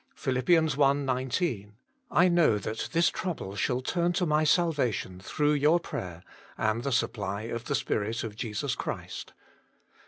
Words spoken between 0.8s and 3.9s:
19: "I know that this (trouble) shall